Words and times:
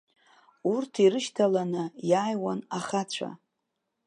Урҭ 0.73 0.93
ирышьҭаланы 1.03 1.83
иааиуан 2.11 2.59
ахацәа. 2.77 3.29